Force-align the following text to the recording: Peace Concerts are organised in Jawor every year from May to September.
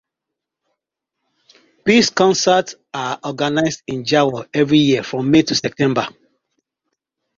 Peace 1.85 2.09
Concerts 2.09 2.73
are 2.91 3.19
organised 3.23 3.83
in 3.85 4.03
Jawor 4.03 4.49
every 4.51 4.79
year 4.79 5.03
from 5.03 5.29
May 5.29 5.43
to 5.43 5.53
September. 5.53 6.07